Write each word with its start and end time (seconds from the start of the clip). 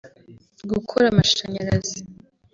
gukora 0.69 1.05
amashanyarazi 1.09 1.97